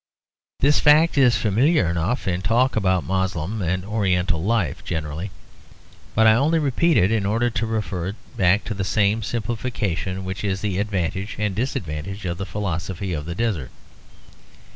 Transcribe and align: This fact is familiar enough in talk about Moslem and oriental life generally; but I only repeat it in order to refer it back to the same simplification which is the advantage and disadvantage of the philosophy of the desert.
This 0.61 0.79
fact 0.79 1.15
is 1.15 1.37
familiar 1.37 1.87
enough 1.87 2.27
in 2.27 2.41
talk 2.41 2.75
about 2.75 3.03
Moslem 3.03 3.61
and 3.61 3.85
oriental 3.85 4.43
life 4.43 4.83
generally; 4.83 5.29
but 6.15 6.25
I 6.25 6.33
only 6.33 6.57
repeat 6.57 6.97
it 6.97 7.11
in 7.11 7.23
order 7.23 7.51
to 7.51 7.65
refer 7.67 8.07
it 8.07 8.15
back 8.35 8.63
to 8.63 8.73
the 8.73 8.83
same 8.83 9.21
simplification 9.21 10.25
which 10.25 10.43
is 10.43 10.61
the 10.61 10.79
advantage 10.79 11.35
and 11.37 11.53
disadvantage 11.53 12.25
of 12.25 12.39
the 12.39 12.47
philosophy 12.47 13.13
of 13.13 13.25
the 13.25 13.35
desert. 13.35 13.69